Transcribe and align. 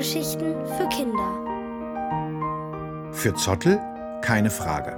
Hörgeschichten 0.00 0.54
für 0.64 0.88
Kinder. 0.88 1.30
Für 3.12 3.34
Zottel 3.34 3.78
keine 4.22 4.48
Frage. 4.48 4.96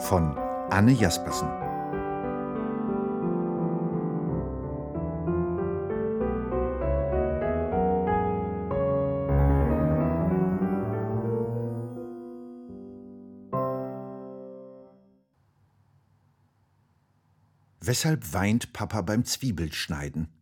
Von 0.00 0.36
Anne 0.70 0.90
Jaspersen. 0.90 1.48
Weshalb 17.80 18.32
weint 18.32 18.72
Papa 18.72 19.02
beim 19.02 19.24
Zwiebelschneiden? 19.24 20.39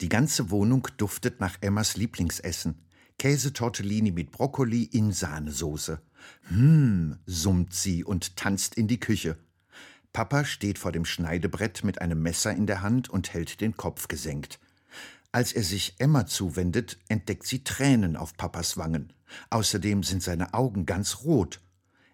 Die 0.00 0.08
ganze 0.08 0.50
Wohnung 0.50 0.88
duftet 0.96 1.40
nach 1.40 1.56
Emmas 1.60 1.96
Lieblingsessen. 1.96 2.76
Käsetortellini 3.18 4.12
mit 4.12 4.30
Brokkoli 4.30 4.84
in 4.84 5.12
Sahnesoße. 5.12 6.00
Hm, 6.48 7.18
summt 7.26 7.74
sie 7.74 8.04
und 8.04 8.36
tanzt 8.36 8.76
in 8.76 8.86
die 8.86 9.00
Küche. 9.00 9.36
Papa 10.12 10.44
steht 10.44 10.78
vor 10.78 10.92
dem 10.92 11.04
Schneidebrett 11.04 11.84
mit 11.84 12.00
einem 12.00 12.22
Messer 12.22 12.52
in 12.52 12.66
der 12.66 12.82
Hand 12.82 13.08
und 13.08 13.32
hält 13.32 13.60
den 13.60 13.76
Kopf 13.76 14.08
gesenkt. 14.08 14.58
Als 15.30 15.52
er 15.52 15.62
sich 15.62 15.94
Emma 15.98 16.26
zuwendet, 16.26 16.98
entdeckt 17.08 17.46
sie 17.46 17.62
Tränen 17.62 18.16
auf 18.16 18.36
Papas 18.36 18.76
Wangen. 18.76 19.12
Außerdem 19.50 20.02
sind 20.02 20.22
seine 20.22 20.54
Augen 20.54 20.86
ganz 20.86 21.24
rot. 21.24 21.60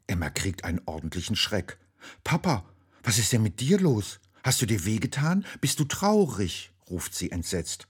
Emma 0.07 0.31
kriegt 0.31 0.65
einen 0.65 0.81
ordentlichen 0.87 1.37
Schreck. 1.37 1.79
Papa, 2.25 2.65
was 3.03 3.19
ist 3.19 3.33
denn 3.33 3.43
mit 3.43 3.61
dir 3.61 3.79
los? 3.79 4.21
Hast 4.43 4.61
du 4.61 4.67
dir 4.67 4.85
wehgetan? 4.85 5.47
Bist 5.61 5.79
du 5.81 5.85
traurig? 5.85 6.74
Ruft 6.91 7.15
sie 7.15 7.31
entsetzt. 7.31 7.89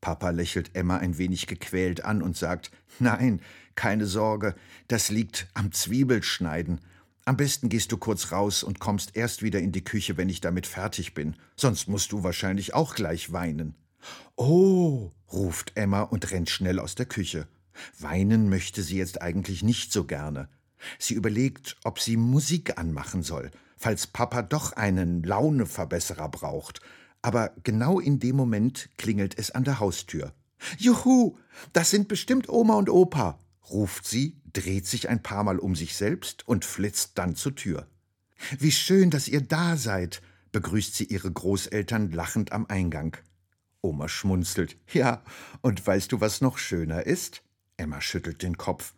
Papa 0.00 0.30
lächelt 0.30 0.74
Emma 0.74 0.98
ein 0.98 1.18
wenig 1.18 1.46
gequält 1.46 2.04
an 2.04 2.22
und 2.22 2.36
sagt 2.36 2.70
Nein, 2.98 3.40
keine 3.74 4.06
Sorge, 4.06 4.54
das 4.88 5.10
liegt 5.10 5.48
am 5.54 5.72
Zwiebelschneiden. 5.72 6.80
Am 7.24 7.36
besten 7.36 7.68
gehst 7.68 7.92
du 7.92 7.98
kurz 7.98 8.32
raus 8.32 8.62
und 8.62 8.78
kommst 8.78 9.16
erst 9.16 9.42
wieder 9.42 9.60
in 9.60 9.72
die 9.72 9.84
Küche, 9.84 10.16
wenn 10.16 10.28
ich 10.28 10.40
damit 10.40 10.66
fertig 10.66 11.14
bin, 11.14 11.36
sonst 11.56 11.88
musst 11.88 12.12
du 12.12 12.22
wahrscheinlich 12.22 12.74
auch 12.74 12.94
gleich 12.94 13.32
weinen. 13.32 13.74
Oh, 14.36 15.10
ruft 15.30 15.72
Emma 15.74 16.02
und 16.02 16.30
rennt 16.30 16.48
schnell 16.48 16.78
aus 16.78 16.94
der 16.94 17.06
Küche. 17.06 17.46
Weinen 17.98 18.48
möchte 18.48 18.82
sie 18.82 18.96
jetzt 18.96 19.20
eigentlich 19.20 19.62
nicht 19.62 19.92
so 19.92 20.04
gerne. 20.04 20.48
Sie 20.98 21.14
überlegt, 21.14 21.76
ob 21.84 22.00
sie 22.00 22.16
Musik 22.16 22.78
anmachen 22.78 23.22
soll, 23.22 23.50
falls 23.76 24.06
Papa 24.06 24.42
doch 24.42 24.72
einen 24.72 25.22
Launeverbesserer 25.22 26.28
braucht, 26.28 26.80
aber 27.22 27.52
genau 27.62 28.00
in 28.00 28.18
dem 28.18 28.36
Moment 28.36 28.88
klingelt 28.96 29.38
es 29.38 29.50
an 29.50 29.64
der 29.64 29.80
Haustür. 29.80 30.32
Juhu, 30.78 31.36
das 31.72 31.90
sind 31.90 32.08
bestimmt 32.08 32.48
Oma 32.48 32.74
und 32.74 32.90
Opa, 32.90 33.38
ruft 33.70 34.06
sie, 34.06 34.40
dreht 34.52 34.86
sich 34.86 35.08
ein 35.08 35.22
paar 35.22 35.44
Mal 35.44 35.58
um 35.58 35.76
sich 35.76 35.96
selbst 35.96 36.46
und 36.46 36.64
flitzt 36.64 37.12
dann 37.18 37.36
zur 37.36 37.54
Tür. 37.54 37.86
Wie 38.58 38.72
schön, 38.72 39.10
dass 39.10 39.28
ihr 39.28 39.40
da 39.40 39.76
seid, 39.76 40.22
begrüßt 40.52 40.94
sie 40.94 41.04
ihre 41.04 41.30
Großeltern 41.30 42.10
lachend 42.12 42.52
am 42.52 42.66
Eingang. 42.66 43.16
Oma 43.80 44.08
schmunzelt. 44.08 44.76
Ja, 44.92 45.22
und 45.60 45.84
weißt 45.86 46.10
du, 46.12 46.20
was 46.20 46.40
noch 46.40 46.58
schöner 46.58 47.06
ist? 47.06 47.42
Emma 47.76 48.00
schüttelt 48.00 48.42
den 48.42 48.56
Kopf. 48.56 48.94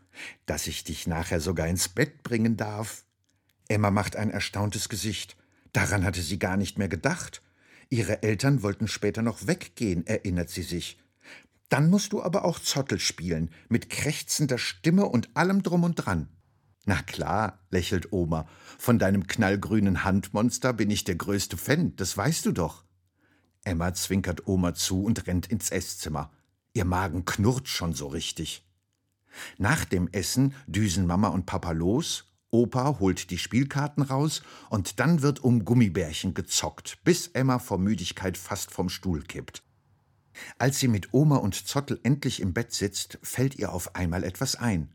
Dass 0.46 0.66
ich 0.66 0.84
dich 0.84 1.06
nachher 1.06 1.40
sogar 1.40 1.66
ins 1.68 1.88
Bett 1.88 2.22
bringen 2.22 2.56
darf. 2.56 3.04
Emma 3.68 3.90
macht 3.90 4.16
ein 4.16 4.30
erstauntes 4.30 4.88
Gesicht. 4.88 5.36
Daran 5.72 6.04
hatte 6.04 6.22
sie 6.22 6.38
gar 6.38 6.56
nicht 6.56 6.78
mehr 6.78 6.88
gedacht. 6.88 7.42
Ihre 7.90 8.22
Eltern 8.22 8.62
wollten 8.62 8.86
später 8.86 9.20
noch 9.20 9.48
weggehen, 9.48 10.06
erinnert 10.06 10.48
sie 10.48 10.62
sich. 10.62 10.98
Dann 11.68 11.90
musst 11.90 12.12
du 12.12 12.22
aber 12.22 12.44
auch 12.44 12.60
Zottel 12.60 13.00
spielen, 13.00 13.50
mit 13.68 13.90
krächzender 13.90 14.58
Stimme 14.58 15.06
und 15.06 15.36
allem 15.36 15.62
drum 15.62 15.84
und 15.84 15.96
dran. 15.96 16.28
Na 16.86 17.02
klar, 17.02 17.58
lächelt 17.70 18.12
Oma, 18.12 18.48
von 18.78 18.98
deinem 18.98 19.26
knallgrünen 19.26 20.04
Handmonster 20.04 20.72
bin 20.72 20.90
ich 20.90 21.04
der 21.04 21.16
größte 21.16 21.56
Fan, 21.56 21.94
das 21.96 22.16
weißt 22.16 22.46
du 22.46 22.52
doch. 22.52 22.84
Emma 23.64 23.92
zwinkert 23.92 24.46
Oma 24.46 24.74
zu 24.74 25.04
und 25.04 25.26
rennt 25.26 25.48
ins 25.48 25.70
Esszimmer. 25.70 26.32
Ihr 26.72 26.84
Magen 26.84 27.24
knurrt 27.24 27.68
schon 27.68 27.92
so 27.92 28.06
richtig. 28.06 28.64
Nach 29.58 29.84
dem 29.84 30.08
Essen 30.12 30.54
düsen 30.66 31.06
Mama 31.06 31.28
und 31.28 31.46
Papa 31.46 31.72
los 31.72 32.29
Opa 32.50 32.98
holt 32.98 33.30
die 33.30 33.38
Spielkarten 33.38 34.02
raus 34.02 34.42
und 34.70 34.98
dann 34.98 35.22
wird 35.22 35.40
um 35.40 35.64
Gummibärchen 35.64 36.34
gezockt, 36.34 36.98
bis 37.04 37.28
Emma 37.28 37.58
vor 37.58 37.78
Müdigkeit 37.78 38.36
fast 38.36 38.70
vom 38.72 38.88
Stuhl 38.88 39.22
kippt. 39.22 39.62
Als 40.58 40.78
sie 40.78 40.88
mit 40.88 41.12
Oma 41.12 41.36
und 41.36 41.54
Zottel 41.54 42.00
endlich 42.02 42.40
im 42.40 42.52
Bett 42.52 42.72
sitzt, 42.72 43.18
fällt 43.22 43.56
ihr 43.56 43.72
auf 43.72 43.94
einmal 43.94 44.24
etwas 44.24 44.56
ein. 44.56 44.90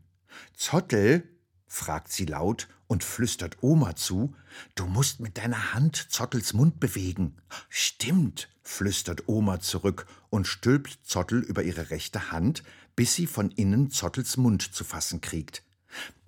Zottel, 0.54 1.28
fragt 1.66 2.12
sie 2.12 2.26
laut 2.26 2.68
und 2.86 3.04
flüstert 3.04 3.56
Oma 3.62 3.96
zu, 3.96 4.34
du 4.74 4.86
musst 4.86 5.20
mit 5.20 5.38
deiner 5.38 5.74
Hand 5.74 5.96
Zottels 6.10 6.52
Mund 6.52 6.78
bewegen. 6.78 7.36
Stimmt, 7.68 8.48
flüstert 8.62 9.28
Oma 9.28 9.60
zurück 9.60 10.06
und 10.30 10.46
stülpt 10.46 11.00
Zottel 11.04 11.42
über 11.42 11.62
ihre 11.62 11.90
rechte 11.90 12.30
Hand, 12.30 12.62
bis 12.94 13.14
sie 13.14 13.26
von 13.26 13.50
innen 13.50 13.90
Zottels 13.90 14.36
Mund 14.36 14.62
zu 14.62 14.84
fassen 14.84 15.20
kriegt. 15.20 15.65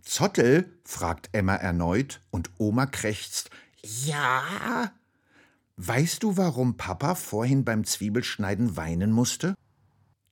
Zottel? 0.09 0.65
fragt 0.85 1.29
Emma 1.33 1.55
erneut 1.55 2.23
und 2.31 2.49
Oma 2.57 2.87
krächzt. 2.87 3.51
Ja. 3.83 4.91
Weißt 5.77 6.23
du, 6.23 6.39
warum 6.39 6.79
Papa 6.79 7.15
vorhin 7.15 7.67
beim 7.67 7.85
Zwiebelschneiden 7.85 8.79
weinen 8.79 9.13
musste? 9.13 9.55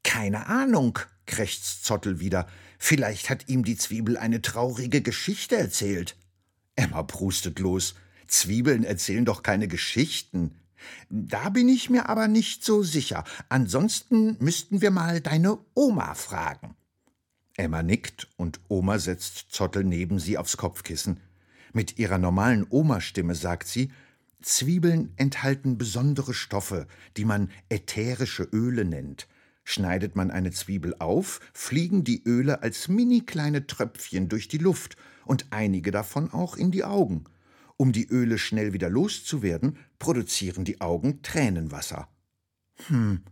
Keine 0.03 0.47
Ahnung, 0.47 0.99
krächzt 1.27 1.85
Zottel 1.85 2.21
wieder. 2.21 2.47
Vielleicht 2.79 3.29
hat 3.29 3.51
ihm 3.51 3.65
die 3.65 3.77
Zwiebel 3.77 4.17
eine 4.17 4.41
traurige 4.41 5.03
Geschichte 5.03 5.57
erzählt. 5.57 6.17
Emma 6.75 7.03
prustet 7.03 7.59
los. 7.59 7.97
Zwiebeln 8.29 8.83
erzählen 8.83 9.27
doch 9.27 9.43
keine 9.43 9.69
Geschichten. 9.69 10.59
Da 11.11 11.51
bin 11.51 11.69
ich 11.69 11.91
mir 11.91 12.09
aber 12.09 12.29
nicht 12.29 12.65
so 12.65 12.83
sicher. 12.83 13.25
Ansonsten 13.51 14.39
müssten 14.41 14.81
wir 14.81 14.91
mal 14.91 15.21
deine 15.21 15.59
Oma 15.75 16.15
fragen. 16.15 16.77
Emma 17.57 17.83
nickt 17.83 18.29
und 18.37 18.61
Oma 18.69 18.99
setzt 18.99 19.47
Zottel 19.51 19.85
neben 19.85 20.19
sie 20.19 20.39
aufs 20.39 20.57
Kopfkissen. 20.57 21.21
Mit 21.73 21.99
ihrer 21.99 22.19
normalen 22.19 22.67
Oma-Stimme 22.69 23.35
sagt 23.35 23.67
sie, 23.69 23.91
Zwiebeln 24.43 25.13
enthalten 25.17 25.79
besondere 25.79 26.35
Stoffe, 26.35 26.87
die 27.17 27.25
man 27.25 27.51
ätherische 27.69 28.45
Öle 28.45 28.85
nennt. 28.85 29.27
Schneidet 29.65 30.15
man 30.15 30.31
eine 30.31 30.53
Zwiebel 30.53 30.95
auf, 31.01 31.41
fliegen 31.53 32.05
die 32.05 32.23
Öle 32.25 32.63
als 32.63 32.89
mini 32.89 33.23
kleine 33.23 33.67
Tröpfchen 33.67 34.29
durch 34.29 34.49
die 34.49 34.59
Luft 34.59 34.97
und 35.25 35.47
einige 35.51 35.91
davon 35.91 36.31
auch 36.33 36.57
in 36.57 36.71
die 36.71 36.85
Augen. 36.85 37.25
Um 37.77 37.93
die 37.93 38.07
Öle 38.07 38.39
schnell 38.39 38.73
wieder 38.73 38.89
loszuwerden, 38.89 39.79
produzieren 39.99 40.65
die 40.65 40.81
Augen 40.81 41.23
Tränenwasser. 41.23 42.09
Hm, 42.87 43.23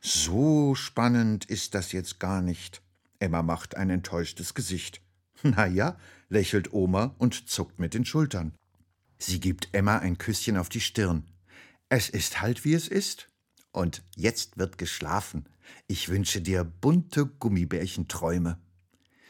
so 0.00 0.74
spannend 0.74 1.44
ist 1.44 1.74
das 1.74 1.92
jetzt 1.92 2.18
gar 2.18 2.40
nicht. 2.40 2.83
Emma 3.24 3.42
macht 3.42 3.74
ein 3.74 3.88
enttäuschtes 3.88 4.52
Gesicht. 4.52 5.00
Na 5.42 5.66
ja, 5.66 5.96
lächelt 6.28 6.74
Oma 6.74 7.14
und 7.16 7.48
zuckt 7.48 7.78
mit 7.78 7.94
den 7.94 8.04
Schultern. 8.04 8.52
Sie 9.16 9.40
gibt 9.40 9.68
Emma 9.72 9.96
ein 9.96 10.18
Küsschen 10.18 10.58
auf 10.58 10.68
die 10.68 10.82
Stirn. 10.82 11.24
Es 11.88 12.10
ist 12.10 12.42
halt 12.42 12.66
wie 12.66 12.74
es 12.74 12.86
ist. 12.86 13.30
Und 13.72 14.02
jetzt 14.14 14.58
wird 14.58 14.76
geschlafen. 14.76 15.48
Ich 15.86 16.10
wünsche 16.10 16.42
dir 16.42 16.64
bunte 16.64 17.24
Gummibärchenträume. 17.24 18.58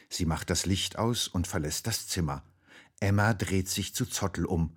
Sie 0.08 0.26
macht 0.26 0.50
das 0.50 0.66
Licht 0.66 0.98
aus 0.98 1.28
und 1.28 1.46
verlässt 1.46 1.86
das 1.86 2.08
Zimmer. 2.08 2.42
Emma 2.98 3.32
dreht 3.32 3.68
sich 3.68 3.94
zu 3.94 4.06
Zottel 4.06 4.44
um. 4.44 4.76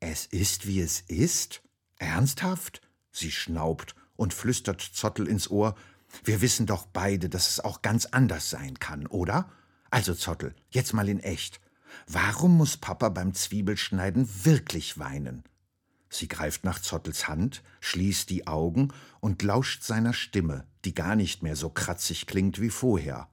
Es 0.00 0.24
ist 0.24 0.66
wie 0.66 0.80
es 0.80 1.02
ist? 1.02 1.62
Ernsthaft? 1.98 2.80
Sie 3.12 3.30
schnaubt 3.30 3.94
und 4.16 4.32
flüstert 4.32 4.80
Zottel 4.80 5.28
ins 5.28 5.50
Ohr, 5.50 5.74
wir 6.24 6.40
wissen 6.40 6.66
doch 6.66 6.86
beide, 6.86 7.28
dass 7.28 7.48
es 7.48 7.60
auch 7.60 7.82
ganz 7.82 8.06
anders 8.06 8.50
sein 8.50 8.78
kann, 8.78 9.06
oder? 9.06 9.50
Also 9.90 10.14
Zottel, 10.14 10.54
jetzt 10.70 10.92
mal 10.92 11.08
in 11.08 11.20
echt. 11.20 11.60
Warum 12.06 12.56
muss 12.56 12.76
Papa 12.76 13.08
beim 13.08 13.34
Zwiebelschneiden 13.34 14.28
wirklich 14.44 14.98
weinen? 14.98 15.44
Sie 16.10 16.28
greift 16.28 16.64
nach 16.64 16.80
Zottels 16.80 17.28
Hand, 17.28 17.62
schließt 17.80 18.30
die 18.30 18.46
Augen 18.46 18.92
und 19.20 19.42
lauscht 19.42 19.82
seiner 19.82 20.14
Stimme, 20.14 20.66
die 20.84 20.94
gar 20.94 21.16
nicht 21.16 21.42
mehr 21.42 21.56
so 21.56 21.68
kratzig 21.68 22.26
klingt 22.26 22.60
wie 22.60 22.70
vorher. 22.70 23.28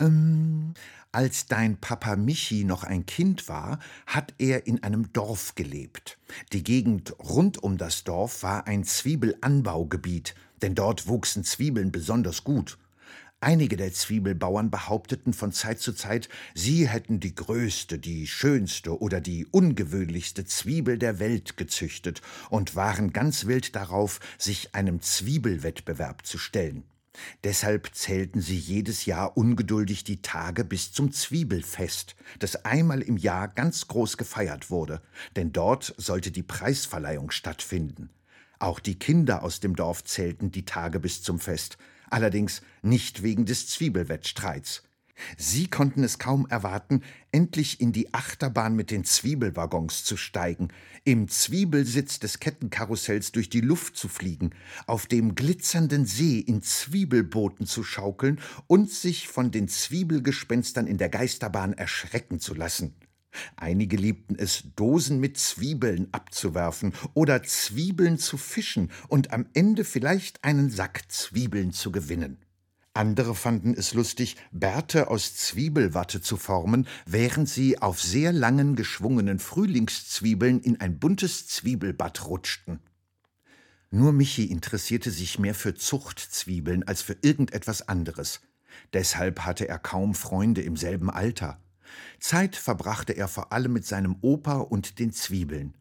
Ähm, 0.00 0.74
als 1.12 1.46
dein 1.46 1.76
Papa 1.76 2.16
Michi 2.16 2.64
noch 2.64 2.84
ein 2.84 3.04
Kind 3.04 3.48
war, 3.48 3.80
hat 4.06 4.32
er 4.38 4.66
in 4.66 4.82
einem 4.82 5.12
Dorf 5.12 5.54
gelebt. 5.56 6.18
Die 6.52 6.62
Gegend 6.62 7.14
rund 7.18 7.62
um 7.62 7.78
das 7.78 8.04
Dorf 8.04 8.42
war 8.42 8.66
ein 8.66 8.84
Zwiebelanbaugebiet, 8.84 10.34
denn 10.62 10.74
dort 10.74 11.08
wuchsen 11.08 11.44
Zwiebeln 11.44 11.90
besonders 11.90 12.44
gut. 12.44 12.78
Einige 13.42 13.76
der 13.76 13.92
Zwiebelbauern 13.92 14.70
behaupteten 14.70 15.32
von 15.32 15.50
Zeit 15.50 15.80
zu 15.80 15.94
Zeit, 15.94 16.28
sie 16.54 16.86
hätten 16.88 17.20
die 17.20 17.34
größte, 17.34 17.98
die 17.98 18.26
schönste 18.26 19.00
oder 19.00 19.22
die 19.22 19.46
ungewöhnlichste 19.46 20.44
Zwiebel 20.44 20.98
der 20.98 21.18
Welt 21.18 21.56
gezüchtet 21.56 22.20
und 22.50 22.76
waren 22.76 23.14
ganz 23.14 23.46
wild 23.46 23.74
darauf, 23.74 24.20
sich 24.38 24.74
einem 24.74 25.00
Zwiebelwettbewerb 25.00 26.26
zu 26.26 26.36
stellen. 26.36 26.84
Deshalb 27.44 27.94
zählten 27.94 28.40
sie 28.40 28.56
jedes 28.56 29.06
Jahr 29.06 29.36
ungeduldig 29.36 30.04
die 30.04 30.22
Tage 30.22 30.64
bis 30.64 30.92
zum 30.92 31.12
Zwiebelfest, 31.12 32.16
das 32.38 32.64
einmal 32.64 33.02
im 33.02 33.16
Jahr 33.16 33.48
ganz 33.48 33.88
groß 33.88 34.16
gefeiert 34.16 34.70
wurde, 34.70 35.00
denn 35.36 35.52
dort 35.52 35.94
sollte 35.96 36.30
die 36.30 36.42
Preisverleihung 36.42 37.30
stattfinden. 37.30 38.10
Auch 38.58 38.78
die 38.78 38.98
Kinder 38.98 39.42
aus 39.42 39.60
dem 39.60 39.74
Dorf 39.74 40.04
zählten 40.04 40.50
die 40.50 40.64
Tage 40.64 41.00
bis 41.00 41.22
zum 41.22 41.38
Fest, 41.38 41.78
allerdings 42.10 42.62
nicht 42.82 43.22
wegen 43.22 43.46
des 43.46 43.68
Zwiebelwettstreits. 43.68 44.82
Sie 45.36 45.68
konnten 45.68 46.04
es 46.04 46.18
kaum 46.18 46.46
erwarten, 46.48 47.02
endlich 47.32 47.80
in 47.80 47.92
die 47.92 48.12
Achterbahn 48.14 48.74
mit 48.74 48.90
den 48.90 49.04
Zwiebelwaggons 49.04 50.04
zu 50.04 50.16
steigen, 50.16 50.68
im 51.04 51.28
Zwiebelsitz 51.28 52.18
des 52.18 52.40
Kettenkarussells 52.40 53.32
durch 53.32 53.48
die 53.48 53.60
Luft 53.60 53.96
zu 53.96 54.08
fliegen, 54.08 54.50
auf 54.86 55.06
dem 55.06 55.34
glitzernden 55.34 56.06
See 56.06 56.38
in 56.38 56.62
Zwiebelbooten 56.62 57.66
zu 57.66 57.82
schaukeln 57.84 58.40
und 58.66 58.90
sich 58.90 59.28
von 59.28 59.50
den 59.50 59.68
Zwiebelgespenstern 59.68 60.86
in 60.86 60.98
der 60.98 61.08
Geisterbahn 61.08 61.72
erschrecken 61.72 62.40
zu 62.40 62.54
lassen. 62.54 62.94
Einige 63.56 63.96
liebten 63.96 64.34
es, 64.36 64.64
Dosen 64.74 65.20
mit 65.20 65.38
Zwiebeln 65.38 66.08
abzuwerfen 66.12 66.92
oder 67.14 67.42
Zwiebeln 67.42 68.18
zu 68.18 68.36
fischen 68.36 68.90
und 69.08 69.32
am 69.32 69.46
Ende 69.54 69.84
vielleicht 69.84 70.42
einen 70.44 70.70
Sack 70.70 71.04
Zwiebeln 71.08 71.72
zu 71.72 71.92
gewinnen. 71.92 72.38
Andere 72.92 73.36
fanden 73.36 73.74
es 73.74 73.94
lustig, 73.94 74.36
Bärte 74.50 75.08
aus 75.08 75.36
Zwiebelwatte 75.36 76.20
zu 76.20 76.36
formen, 76.36 76.88
während 77.06 77.48
sie 77.48 77.78
auf 77.78 78.02
sehr 78.02 78.32
langen 78.32 78.74
geschwungenen 78.74 79.38
Frühlingszwiebeln 79.38 80.60
in 80.60 80.80
ein 80.80 80.98
buntes 80.98 81.46
Zwiebelbad 81.46 82.26
rutschten. 82.26 82.80
Nur 83.92 84.12
Michi 84.12 84.44
interessierte 84.44 85.10
sich 85.12 85.38
mehr 85.38 85.54
für 85.54 85.74
Zuchtzwiebeln 85.74 86.82
als 86.82 87.02
für 87.02 87.16
irgendetwas 87.22 87.88
anderes. 87.88 88.40
Deshalb 88.92 89.40
hatte 89.40 89.68
er 89.68 89.78
kaum 89.78 90.14
Freunde 90.14 90.62
im 90.62 90.76
selben 90.76 91.10
Alter. 91.10 91.60
Zeit 92.18 92.56
verbrachte 92.56 93.12
er 93.12 93.28
vor 93.28 93.52
allem 93.52 93.72
mit 93.72 93.86
seinem 93.86 94.16
Opa 94.20 94.58
und 94.58 94.98
den 94.98 95.12
Zwiebeln. 95.12 95.74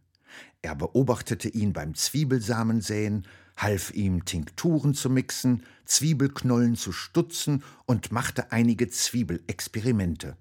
Er 0.62 0.76
beobachtete 0.76 1.50
ihn 1.50 1.74
beim 1.74 1.96
Zwiebelsamensäen, 1.96 3.28
half 3.62 3.92
ihm 3.92 4.26
Tinkturen 4.26 4.94
zu 4.94 5.10
mixen, 5.10 5.64
Zwiebelknollen 5.86 6.76
zu 6.76 6.92
stutzen 6.92 7.64
und 7.86 8.12
machte 8.12 8.52
einige 8.52 8.90
Zwiebelexperimente. 8.90 10.38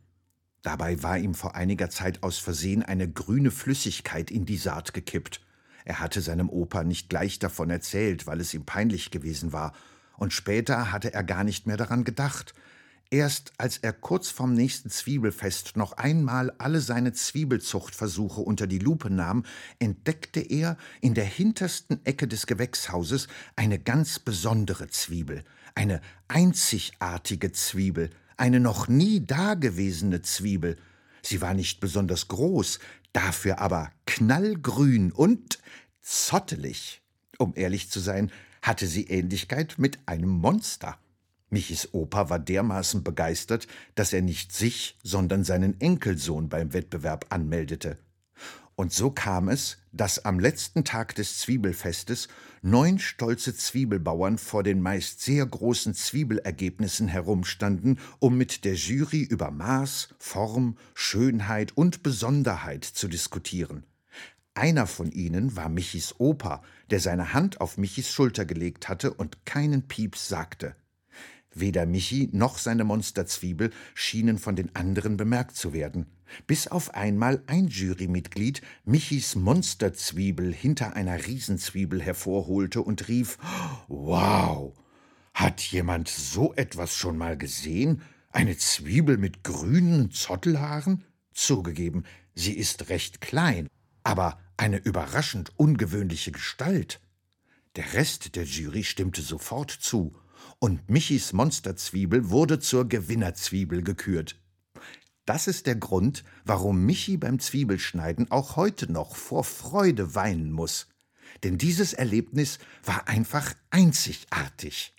Dabei 0.63 1.03
war 1.03 1.19
ihm 1.19 1.35
vor 1.35 1.55
einiger 1.55 1.91
Zeit 1.91 2.23
aus 2.23 2.39
Versehen 2.39 2.83
eine 2.83 3.11
grüne 3.11 3.51
Flüssigkeit 3.51 4.31
in 4.31 4.47
die 4.47 4.57
Saat 4.57 4.93
gekippt. 4.93 5.41
Er 5.85 6.01
hatte 6.01 6.21
seinem 6.21 6.49
Opa 6.51 6.85
nicht 6.85 7.09
gleich 7.09 7.39
davon 7.39 7.71
erzählt, 7.71 8.27
weil 8.27 8.41
es 8.41 8.55
ihm 8.55 8.65
peinlich 8.65 9.11
gewesen 9.11 9.53
war, 9.53 9.73
und 10.17 10.33
später 10.33 10.91
hatte 10.91 11.15
er 11.15 11.23
gar 11.23 11.45
nicht 11.45 11.67
mehr 11.67 11.77
daran 11.77 12.03
gedacht, 12.03 12.53
Erst 13.11 13.53
als 13.57 13.79
er 13.79 13.95
kurz 13.95 14.29
vorm 14.29 14.53
nächsten 14.53 14.91
Zwiebelfest 14.91 15.79
noch 15.79 15.93
einmal 15.93 16.51
alle 16.59 16.83
seine 16.83 17.15
Zwiebelzuchtversuche 17.15 18.43
unter 18.43 18.67
die 18.67 18.79
Lupe 18.79 19.09
nahm, 19.09 19.47
entdeckte 19.79 20.41
er 20.41 20.77
in 21.01 21.15
der 21.15 21.25
hintersten 21.25 22.05
Ecke 22.05 22.29
des 22.29 22.47
Gewächshauses 22.47 23.29
eine 23.57 23.79
ganz 23.79 24.19
besondere 24.19 24.89
Zwiebel, 24.89 25.45
eine 25.75 26.03
einzigartige 26.29 27.51
Zwiebel, 27.53 28.11
eine 28.37 28.61
noch 28.61 28.89
nie 28.89 29.25
dagewesene 29.25 30.21
Zwiebel. 30.21 30.77
Sie 31.23 31.41
war 31.41 31.55
nicht 31.55 31.81
besonders 31.81 32.29
groß, 32.29 32.79
dafür 33.15 33.59
aber 33.59 33.91
knallgrün 34.05 35.13
und 35.13 35.61
zottelig. 36.03 37.01
Um 37.39 37.55
ehrlich 37.57 37.91
zu 37.91 38.01
sein, 38.01 38.31
hatte 38.61 38.87
sie 38.87 39.07
Ähnlichkeit 39.07 39.77
mit 39.79 39.99
einem 40.05 40.29
Monster. 40.29 40.99
Michis 41.51 41.89
Opa 41.93 42.31
war 42.31 42.39
dermaßen 42.39 43.03
begeistert, 43.03 43.67
dass 43.95 44.13
er 44.13 44.23
nicht 44.23 44.53
sich, 44.53 44.99
sondern 45.03 45.45
seinen 45.45 45.81
Enkelsohn 45.81 46.49
beim 46.49 46.73
Wettbewerb 46.73 47.27
anmeldete. 47.31 47.99
Und 48.79 48.93
so 48.93 49.11
kam 49.11 49.49
es, 49.49 49.79
dass 49.91 50.25
am 50.25 50.39
letzten 50.39 50.85
Tag 50.85 51.17
des 51.17 51.39
Zwiebelfestes 51.39 52.29
neun 52.63 53.01
stolze 53.01 53.57
Zwiebelbauern 53.57 54.39
vor 54.39 54.63
den 54.63 54.81
meist 54.81 55.21
sehr 55.21 55.45
großen 55.45 55.95
Zwiebelergebnissen 55.95 57.09
herumstanden, 57.09 57.99
um 58.21 58.39
mit 58.39 58.65
der 58.65 58.75
Jury 58.75 59.23
über 59.23 59.51
Maß, 59.51 60.11
Form, 60.19 60.77
Schönheit 60.95 61.77
und 61.77 62.05
Besonderheit 62.05 62.85
zu 62.85 63.09
diskutieren. 63.09 63.83
Einer 64.55 64.87
von 64.87 65.11
ihnen 65.11 65.57
war 65.57 65.69
Michis 65.69 66.15
Opa, 66.19 66.63
der 66.91 67.01
seine 67.01 67.33
Hand 67.33 67.61
auf 67.61 67.79
Michis 67.79 68.13
Schulter 68.13 68.45
gelegt 68.45 68.89
hatte 68.89 69.13
und 69.13 69.45
keinen 69.45 69.89
Pieps 69.89 70.29
sagte. 70.29 70.77
Weder 71.55 71.87
Michi 71.87 72.29
noch 72.33 72.59
seine 72.59 72.85
Monsterzwiebel 72.85 73.71
schienen 73.95 74.39
von 74.39 74.55
den 74.55 74.75
anderen 74.77 75.17
bemerkt 75.17 75.57
zu 75.57 75.73
werden, 75.73 76.07
bis 76.47 76.69
auf 76.69 76.95
einmal 76.95 77.43
ein 77.47 77.69
Jurymitglied 77.69 78.63
Michis 78.85 79.35
Monsterzwiebel 79.35 80.53
hinter 80.53 80.95
einer 80.95 81.27
Riesenzwiebel 81.27 82.03
hervorholte 82.03 82.83
und 82.83 83.09
rief 83.09 83.39
Wow. 83.89 84.75
Hat 85.33 85.61
jemand 85.61 86.09
so 86.09 86.53
etwas 86.55 86.95
schon 86.95 87.17
mal 87.17 87.39
gesehen? 87.39 88.03
Eine 88.31 88.57
Zwiebel 88.59 89.17
mit 89.17 89.43
grünen 89.43 90.11
Zottelhaaren? 90.11 91.05
Zugegeben, 91.33 92.05
sie 92.35 92.53
ist 92.53 92.91
recht 92.91 93.21
klein, 93.21 93.69
aber 94.03 94.39
eine 94.57 94.79
überraschend 94.79 95.53
ungewöhnliche 95.57 96.33
Gestalt. 96.33 97.01
Der 97.77 97.95
Rest 97.95 98.35
der 98.35 98.45
Jury 98.45 98.83
stimmte 98.83 99.23
sofort 99.23 99.71
zu, 99.71 100.17
und 100.59 100.91
Michis 100.91 101.33
Monsterzwiebel 101.33 102.31
wurde 102.31 102.59
zur 102.59 102.89
Gewinnerzwiebel 102.89 103.83
gekürt. 103.83 104.37
Das 105.25 105.47
ist 105.47 105.67
der 105.67 105.77
Grund, 105.77 106.25
warum 106.45 106.87
Michi 106.87 107.19
beim 107.19 107.39
Zwiebelschneiden 107.39 108.31
auch 108.31 108.57
heute 108.57 108.91
noch 108.91 109.15
vor 109.15 109.45
Freude 109.45 110.15
weinen 110.15 110.51
muss. 110.51 110.89
Denn 111.43 111.59
dieses 111.59 111.93
Erlebnis 111.93 112.59
war 112.83 113.09
einfach 113.09 113.53
einzigartig. 113.71 114.95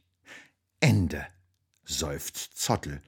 Ende, 0.79 1.25
seufzt 1.83 2.57
Zottel. 2.57 3.01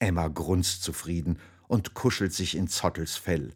Emma 0.00 0.28
grunzt 0.28 0.82
zufrieden 0.82 1.38
und 1.68 1.94
kuschelt 1.94 2.34
sich 2.34 2.56
in 2.56 2.68
Zottels 2.68 3.16
Fell. 3.16 3.54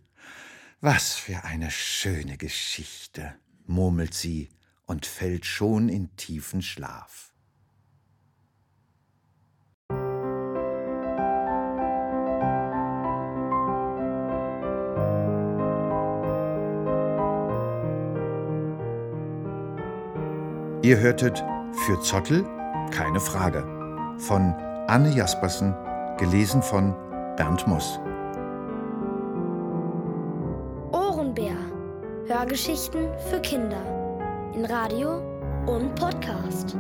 Was 0.81 1.15
für 1.15 1.45
eine 1.45 1.71
schöne 1.71 2.37
Geschichte, 2.37 3.35
murmelt 3.67 4.15
sie 4.15 4.51
und 4.87 5.05
fällt 5.07 5.47
schon 5.47 5.89
in 5.89 6.15
tiefen 6.17 6.63
Schlaf. 6.63 7.32
Ihr 20.83 20.99
hörtet 20.99 21.45
Für 21.87 22.01
Zottel 22.01 22.45
keine 22.91 23.21
Frage 23.21 23.63
von 24.19 24.53
Anne 24.89 25.11
Jaspersen, 25.15 25.77
gelesen 26.19 26.61
von 26.61 26.93
Bernd 27.37 27.65
Muss. 27.69 28.01
Ohrenbär. 30.91 31.55
Hörgeschichten 32.27 33.07
für 33.31 33.41
Kinder. 33.41 33.81
In 34.55 34.65
Radio 34.65 35.23
und 35.67 35.95
Podcast. 35.95 36.77